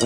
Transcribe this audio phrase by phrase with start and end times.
[0.00, 0.04] ア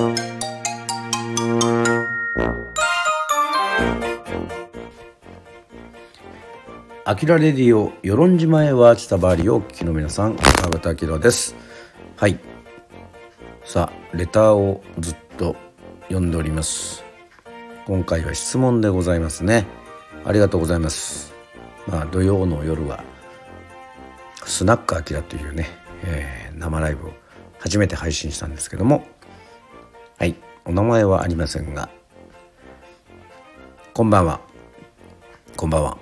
[7.15, 11.54] キラレディオ、与論島へは伝わりをお聞きの皆さん、川端明です。
[12.16, 12.38] はい。
[13.66, 15.56] さあ、レターをずっと
[16.04, 17.04] 読んでおります。
[17.84, 19.66] 今回は質問でございますね。
[20.24, 21.34] ありがとうございます。
[21.86, 23.04] まあ、土曜の夜は、
[24.46, 25.68] スナックアキラというね、
[26.04, 27.12] えー、生ライブを
[27.59, 29.06] 初めて配信したんですけども、
[30.23, 31.91] はい、お名前はありませんが、
[33.92, 34.41] こんばんは。
[35.56, 35.98] こんばんは。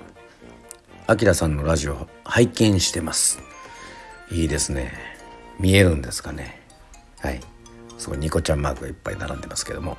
[1.07, 3.41] あきらさんのラジオ拝見してます。
[4.30, 4.93] いいですね。
[5.59, 6.61] 見えるんですかね。
[7.21, 7.41] はい。
[7.97, 9.97] すごいニコちゃんマークがいっぱい並んでますけども。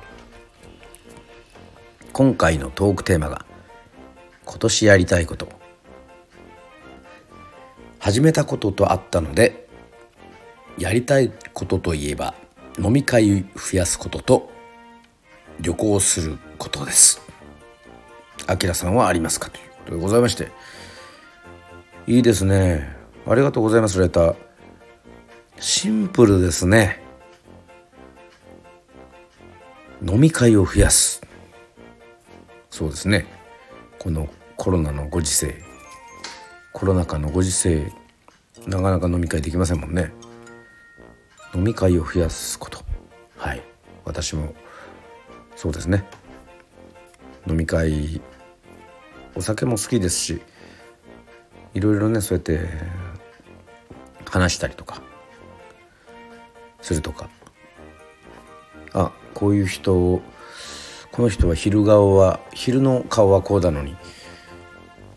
[2.12, 3.44] 今回のトークテーマが
[4.44, 5.48] 今年やりたいこと
[7.98, 9.66] 始めたこととあったので
[10.78, 12.36] やりたいことといえば
[12.82, 14.50] 飲み会増やすことと
[15.60, 17.22] 旅行することです。
[18.46, 20.50] あきらさんはありますかということでございまして。
[22.08, 22.96] いいですね。
[23.26, 24.36] ありがとうございますレター。
[25.60, 27.00] シンプルですね。
[30.04, 31.22] 飲み会を増やす。
[32.70, 33.26] そうですね。
[34.00, 35.54] このコロナのご時世。
[36.72, 37.92] コロナ禍のご時世。
[38.66, 40.12] なかなか飲み会できませんもんね。
[41.54, 42.80] 飲み会を増やすこと。
[43.36, 43.62] はい。
[44.04, 44.54] 私も
[45.56, 46.04] そうですね。
[47.46, 48.20] 飲み会
[49.34, 50.40] お酒も好きですし
[51.74, 52.68] いろいろねそうやって
[54.30, 55.02] 話したりとか
[56.80, 57.28] するとか。
[58.94, 60.20] あこういう人
[61.12, 63.96] この人は昼顔は昼の顔はこうだのに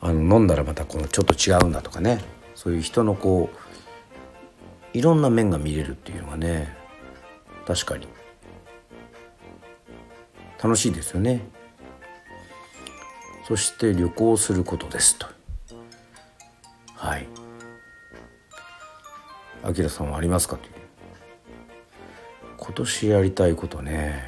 [0.01, 2.23] あの飲んだらまたこのちょっと違うんだとかね。
[2.53, 3.64] そういう人のこう
[4.95, 6.73] いろんな面が見れるっていうのがね
[7.67, 8.07] 確かに。
[10.63, 11.41] 楽しいですよね。
[13.45, 15.27] そして旅行することですと。
[16.93, 17.27] はい。
[19.63, 20.71] あきらさんはありますかという。
[22.57, 24.23] 今年やりたいことね。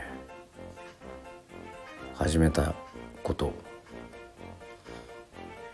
[2.15, 2.75] 始めた
[3.23, 3.53] こと。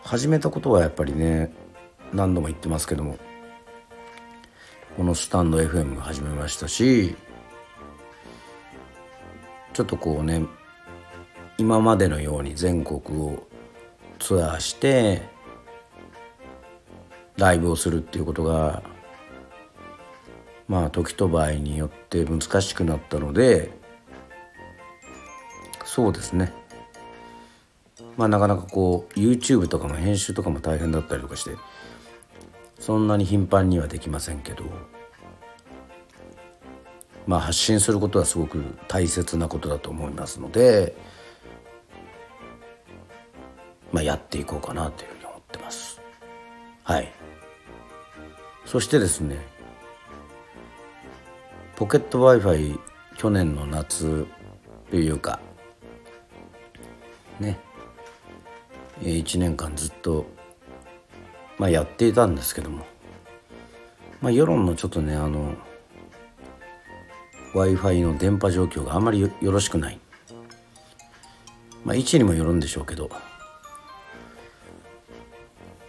[0.04, 1.52] 始めたことはやっぱりね
[2.14, 3.18] 何度も言ってますけども。
[4.96, 7.16] このスタンド FM が始めましたし
[9.74, 10.44] ちょっとこうね
[11.58, 13.48] 今までのように全国を
[14.20, 15.24] ツアーして
[17.38, 18.84] ライブをするっていうことが
[20.68, 23.72] まあ時と場合によって難しくなったので
[25.86, 26.52] そうですね。
[28.18, 31.52] まあなかなかこう YouTube とかも編集とかも大変だったりとかして
[32.84, 34.66] そんなに頻繁にはできませんけど
[37.26, 40.94] まあ発信することはすごく大切なことだと思いますので
[43.94, 46.02] まあやっていこうかなというふうに思ってます。
[46.84, 47.10] はい
[48.66, 49.38] そしてですね
[51.78, 52.80] ポケット w i f i
[53.16, 54.28] 去年の夏
[54.90, 55.40] というか
[57.40, 57.58] ね
[59.00, 60.26] 1年間ずっと、
[61.58, 62.86] まあ、やっていたんですけども、
[64.22, 65.56] まあ、世論のちょっとねあの
[67.54, 70.00] w i f i の電波状況があまりよろしくない、
[71.86, 73.10] まあ、位置にもよるんでしょうけど。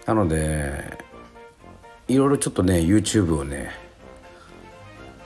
[0.06, 0.98] なので
[2.08, 3.70] いろいろちょっとね YouTube をね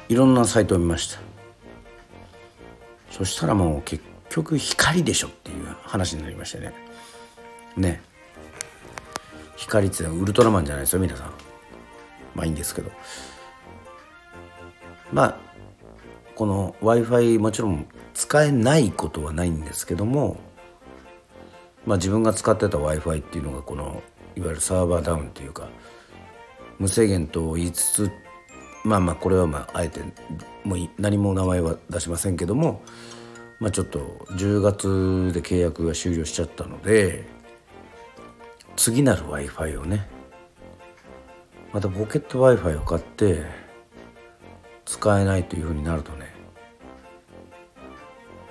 [0.08, 1.20] いろんなサイトを見ました。
[3.10, 6.72] そしたらもう結局光でしょっていう話になりましてね。
[7.76, 8.07] ね。
[9.58, 11.32] 光ってウルトラマンじゃないですよ皆さん。
[12.34, 12.90] まあいいんですけど。
[15.12, 15.36] まあ
[16.36, 20.36] この w i f i もちろん使えないことはないんですけども
[21.84, 24.02] まあ自分が使ってた w i f i っていうのがこの
[24.36, 25.68] いわゆるサーバーダウンっていうか
[26.78, 28.10] 無制限と言いつつ
[28.84, 30.00] まあまあこれはまああえて
[30.62, 32.82] もう何も名前は出しませんけども
[33.58, 33.98] まあちょっと
[34.32, 37.37] 10月で契約が終了しちゃったので
[38.78, 40.08] 次なる w i f i をね。
[41.72, 43.44] またポケット w i f i を買って
[44.84, 46.32] 使えないというふうになるとね。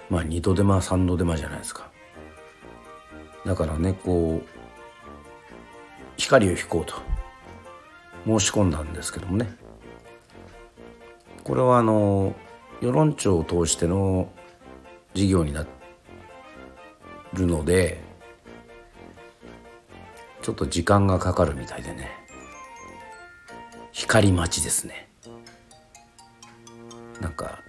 [0.10, 1.90] まあ二度手間三度手間じゃないですか。
[3.46, 4.48] だからねこう
[6.18, 6.96] 光を引こうと。
[8.26, 9.48] 申し込んだんですけどもね。
[11.46, 12.36] これはあの
[12.82, 14.30] 世論調を通しての
[15.14, 15.66] 事業にな
[17.34, 18.07] るので
[20.48, 22.10] ちょっと時間がかかるみたいでね。
[23.92, 25.10] 光待ちですね。
[27.20, 27.60] なんか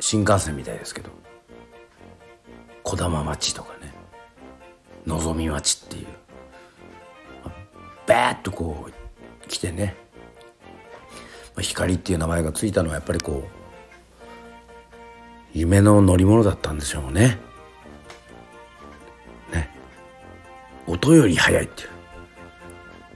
[0.00, 1.10] 新幹線みたいですけど。
[2.82, 3.92] 児玉町とかね。
[5.06, 6.06] のぞみ町っていう。
[8.06, 9.94] バーッとこう来てね。
[11.60, 13.48] 光っていう名前がついたのはやっぱりこう
[15.52, 17.12] 夢の乗り物だったんでしょう。
[17.12, 17.38] ね。
[21.02, 21.88] 音より速いっていう。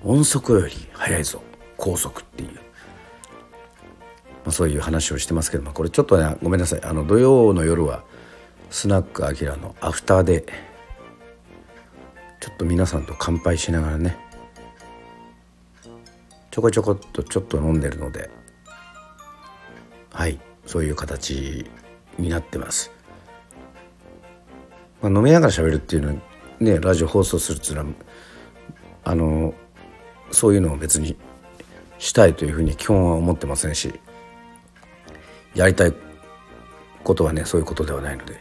[0.05, 1.43] 音速より速いぞ。
[1.77, 2.61] 高速っていう、ま
[4.47, 6.83] あ、そういう話をしてますけどもこれちょっとねごめんなさい。
[6.83, 8.03] あの土曜の夜は
[8.71, 10.45] スナックアキラのアフターで
[12.41, 14.17] ちょっと皆さんと乾杯しながらね
[16.51, 18.31] ちょこちょこっとちょっと飲んでるので
[20.13, 21.67] はいそういう形
[22.19, 22.91] になってます。
[25.03, 26.15] まあ、飲みながら喋るっていうのは
[26.61, 27.87] ねラジオ放送するっていうのは
[29.05, 29.55] あの
[30.31, 31.17] そういうのを別に
[31.99, 34.01] したいというふうに基本は思ってませんし
[35.55, 35.95] やりたい
[37.03, 38.41] ことはねそういうことではないので。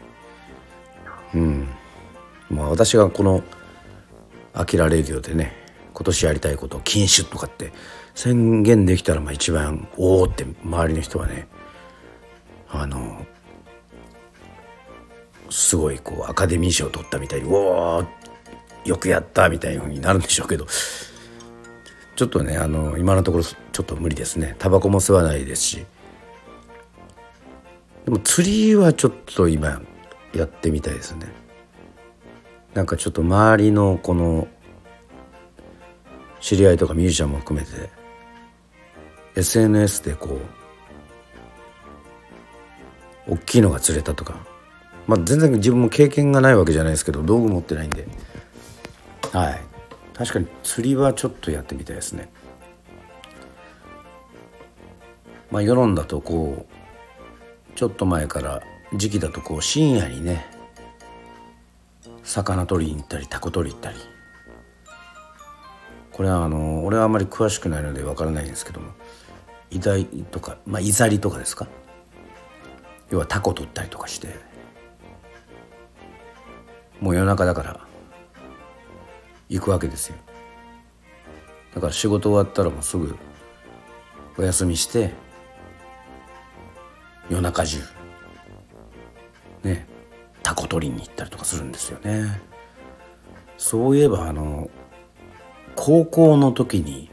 [1.35, 1.67] うん。
[2.49, 3.43] まあ私がこの
[4.53, 5.53] 「アキラレディオ」でね
[5.93, 7.71] 今年やりたいことを禁酒とかって
[8.13, 11.47] 宣言できたらまあ一番おおって周りの人はね
[12.69, 13.25] あの
[15.49, 18.03] すごいこうアカデミー賞を取ったみたいに「おお
[18.85, 20.65] よくやった」みたいになるんでしょうけど。
[22.15, 24.55] ちょっとねあの今のところちょっと無理ですね。
[24.57, 25.85] タバコも吸わないですし。
[28.05, 29.81] でも釣りはちょっと今
[30.33, 31.27] やってみたいですね。
[32.73, 34.47] なんかちょっと周りのこの
[36.39, 37.89] 知り合いとかミュージシャンも含めて
[39.35, 40.39] SNS でこ
[43.27, 44.54] う大きいのが釣れたとか。
[45.07, 48.07] まあ全然自分も経験がないわけじゃないですけど道具持ってないんで。
[49.31, 49.61] はい。
[50.13, 52.29] 確かに釣りはちょっとやってみたいですね。
[55.51, 58.61] まあ世論だとこうちょっと前から
[58.95, 60.45] 時期だとこう深夜にね
[62.23, 63.97] 魚取りに行ったりタコ取り行ったり。
[66.11, 68.93] これはあの俺はあまり詳しくないのでわからないんですけども
[69.69, 71.67] イダイとかまあイザリとかですか？
[73.09, 74.29] 要はタコ取ったりとかして
[77.05, 77.79] もう夜中だから
[79.47, 80.15] 行くわけですよ。
[81.75, 83.15] だから仕事終わったらもうすぐ
[84.39, 85.11] お休みして
[87.29, 87.77] 夜中中
[89.61, 89.85] ね
[90.41, 92.41] タコ取りに行ったりとかするんですよね。
[93.59, 94.71] そういえばあの
[95.75, 97.11] 高校の時に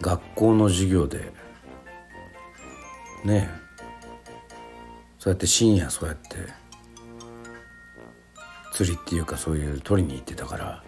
[0.00, 1.30] 学校の授業で
[3.22, 3.50] ね
[5.18, 6.63] そうやって深夜そうやって
[8.74, 10.82] 釣りっていうかそういう取りに行ってたから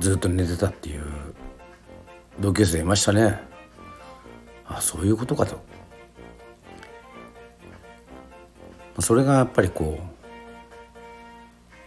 [0.00, 1.04] ずっと寝てたっていう
[2.40, 3.38] 同級生いましたね。
[4.66, 5.60] あそういうことかと。
[9.00, 10.00] それがやっぱりこ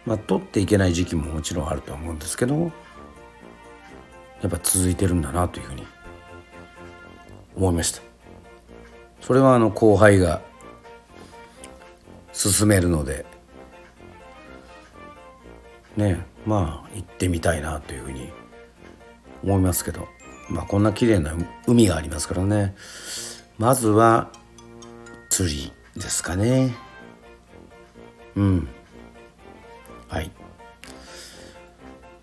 [0.06, 5.84] うまあ取っていけない時期ももちろんあるとは思うんですけどやっぱ続いてるんだなというふうに
[7.56, 8.04] 思いました。
[9.22, 10.44] それはあの後輩が
[12.34, 13.25] 進めるので
[15.97, 18.31] ねまあ行ってみたいなというふうに
[19.44, 20.07] 思いますけど。
[20.50, 21.33] まあこんな綺麗な
[21.68, 22.75] 海がありますからね。
[23.57, 24.30] まずは
[25.30, 26.75] 釣りですかね。
[28.35, 28.68] うん。
[30.07, 30.31] はい。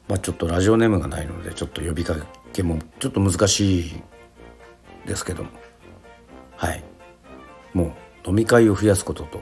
[0.08, 2.14] まあちょっとラジオネームがないのでちょっと呼びか
[2.52, 4.02] けもちょっと難しい
[5.06, 5.50] ですけども。
[6.56, 6.84] はい。
[7.72, 9.40] もう飲み会を増やすことと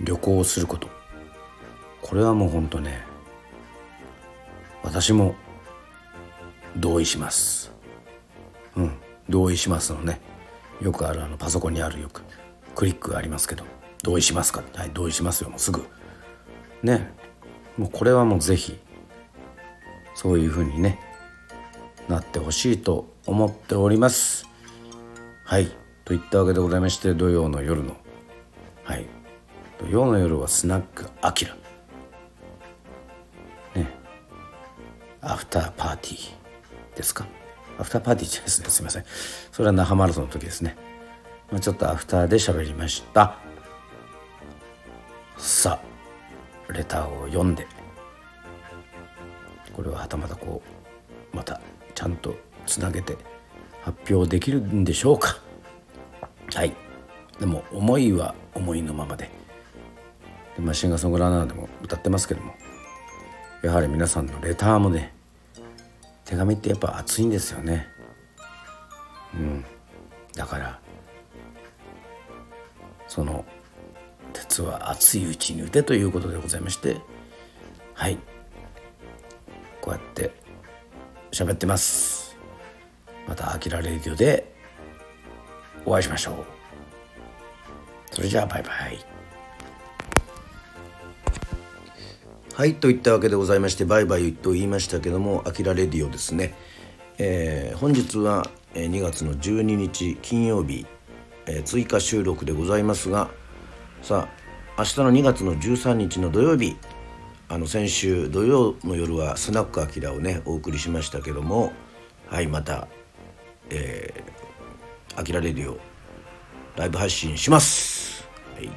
[0.00, 0.88] 旅行をすること。
[2.00, 3.02] これはもうほんとね
[4.84, 5.34] 私も
[6.76, 7.72] 同意します。
[8.76, 8.92] うん
[9.28, 10.20] 同意しますのね。
[10.80, 12.22] よくあるあのパソコンにあるよく
[12.74, 13.64] クリックがありますけど
[14.02, 14.62] 同意しますか？
[14.74, 15.84] はい同意しますよもうすぐ。
[16.82, 17.12] ね。
[17.78, 18.78] もうこれはもう是非
[20.14, 21.00] そういうふうにね
[22.08, 24.46] なってほしいと思っております。
[25.44, 25.68] はい
[26.04, 27.96] といったわけでございまして土曜の夜の。
[28.84, 29.06] はい。
[29.80, 31.56] 土曜の夜はスナックアキラ。
[35.24, 37.26] アフターパーティーですか？
[37.78, 38.68] アフターパーティーじゃないですね。
[38.70, 39.04] すいません。
[39.50, 40.76] それは那覇マラソンの時ですね、
[41.50, 43.36] まあ、ちょっとアフターで喋りました。
[45.38, 45.80] さ
[46.68, 47.66] あレターを読んで。
[49.72, 50.62] これははたまたこ
[51.32, 51.60] うまた
[51.94, 53.16] ちゃんとつなげて
[53.82, 55.38] 発表できるんでしょうか？
[56.54, 56.72] はい。
[57.40, 59.30] でも思いは思いのままで。
[60.56, 62.54] で、まあ、シンガーソングランナーでも歌ってますけども
[63.62, 65.13] やはり皆さんのレターもね
[66.24, 67.86] 手紙ってやっぱ熱いんですよね。
[69.34, 69.64] うん。
[70.34, 70.80] だから
[73.06, 73.44] その
[74.32, 76.96] 鉄は熱いうちに打てということでございまして
[77.94, 78.18] はい。
[79.80, 80.32] こうやって
[81.30, 82.36] 喋ってます。
[83.28, 84.52] また「あきらレディオ」で
[85.84, 88.14] お会いしましょう。
[88.14, 89.13] それじゃあバイバイ。
[92.54, 96.54] はいといったわけでございましてバイバイと言いましたけども「あきらレディオ」ですね、
[97.18, 100.86] えー、本日は2月の12日金曜日、
[101.46, 103.28] えー、追加収録でございますが
[104.02, 104.28] さ
[104.76, 106.76] あ明日の2月の13日の土曜日
[107.48, 111.72] あの先週土曜の夜はスナックアキラをねお送りしましたけども
[112.28, 112.86] はいまた
[113.70, 115.76] えー、アキラレディオ
[116.76, 118.70] ライブ配信します、はい、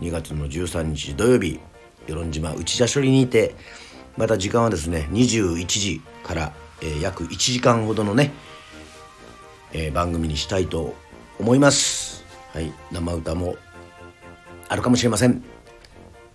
[0.00, 1.60] 2月の13日土曜日。
[2.06, 3.54] 与論島内茶処理にて
[4.16, 8.32] また時間はですね21時から、えー、約1時間ほどのね、
[9.72, 10.94] えー、番組にしたいと
[11.38, 12.24] 思います。
[12.52, 13.56] はい生歌も
[14.68, 15.42] あるかもしれません、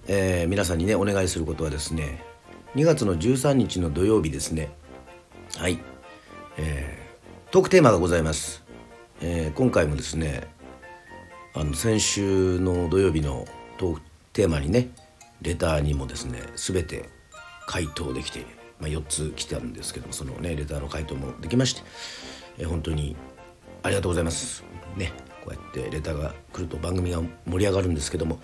[0.08, 2.24] えー、皆さんにねお願いすることはですね
[2.76, 4.70] 2月の13日の土曜日ですね。
[5.56, 5.80] はい、
[6.58, 8.64] えー、トークテーマがございます、
[9.22, 10.48] えー、今回もですね
[11.56, 13.48] あの先週の土曜日の
[13.78, 14.02] トーク
[14.34, 14.90] テーマにね
[15.42, 17.10] レターにもですね全て
[17.68, 18.46] 回答できて、
[18.80, 21.82] まあ、4つ来たんですけどもそのねレターの回答もできまして、
[22.58, 23.16] えー、本当に
[23.84, 24.64] ありがとうございます
[24.96, 25.14] ね
[25.44, 28.40] こうやってレターが来ると番組が盛り上がるんですけども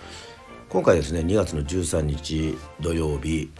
[0.69, 3.51] 今回ですね2月の13日土曜日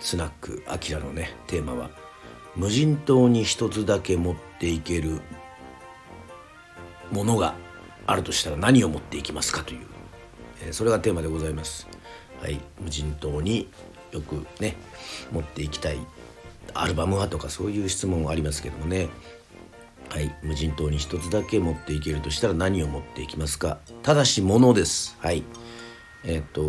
[0.00, 1.90] スナックアキラのねテーマは
[2.56, 5.20] 「無人島に一つだけ持っていける
[7.10, 7.54] ものが
[8.06, 9.86] あるとしたら何を持っていきますか?」という、
[10.62, 11.88] えー、それがテーマでございます。
[12.40, 13.68] はい、無人島に
[14.12, 14.76] よくね
[15.32, 15.98] 持っていきたい。
[16.72, 19.08] アルバムはとかそういう質問はありますけどもね。
[20.10, 23.78] はい無人島に一つだけ持っていけるとしたら何を持っていきますか。
[24.02, 25.16] ただし物です。
[25.20, 25.42] はい。
[26.24, 26.62] えっ、と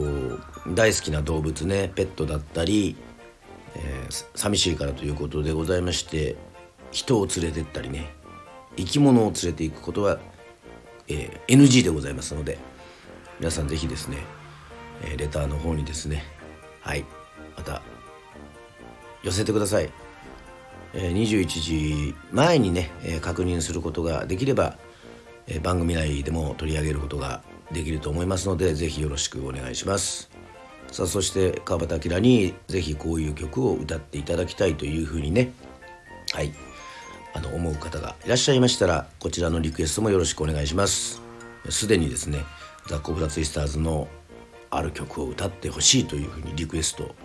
[0.68, 2.96] 大好きな動物ねペットだったり、
[3.76, 6.36] えー、寂しいからということでございまして
[6.92, 8.14] 人を連れてったりね。
[8.78, 10.20] 生き物を連れていくことは、
[11.08, 12.58] えー、NG でございますので
[13.40, 14.18] 皆さん是非ですね
[15.06, 16.24] えレターの方にですね
[16.82, 17.06] はい
[17.58, 17.82] また
[19.24, 19.90] 寄せてください、
[20.94, 24.78] え21時前にね、え確認することができれば、
[25.48, 30.30] え番組内でも取り上げることができると思いますので是非よろしくお願いします。
[30.92, 35.52] さあそして川端明に是非こういう曲を歌っていただきたいというふうにね
[36.32, 36.54] はい
[37.34, 41.22] あの思う方がいらっしゃいましたらこちらのリクエストもよろしくお願いします。
[41.70, 42.46] すでにですね
[42.88, 44.08] ザ・コブラツイスターズの
[44.78, 47.16] ある曲を歌ってほしいというふうにリクエスト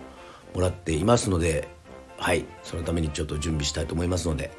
[0.53, 1.67] もらっていますので
[2.17, 4.51] はいそのためにちょっと準備したいと思いますので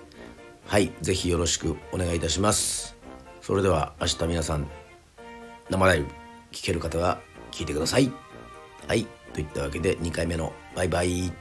[0.66, 2.96] はい是非よろしくお願いいたします。
[3.40, 4.68] それでは明日皆さん
[5.68, 6.06] 生ライブ
[6.52, 7.20] 聴ける方は
[7.50, 8.10] 聴いてください。
[8.86, 11.32] はいといったわけで2回目のバイバイ。